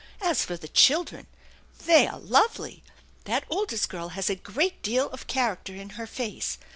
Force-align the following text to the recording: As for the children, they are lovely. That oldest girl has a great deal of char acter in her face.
As 0.19 0.43
for 0.43 0.57
the 0.57 0.67
children, 0.67 1.27
they 1.85 2.07
are 2.07 2.17
lovely. 2.19 2.83
That 3.25 3.43
oldest 3.51 3.87
girl 3.89 4.07
has 4.17 4.31
a 4.31 4.35
great 4.35 4.81
deal 4.81 5.11
of 5.11 5.27
char 5.27 5.55
acter 5.55 5.77
in 5.77 5.89
her 5.91 6.07
face. 6.07 6.57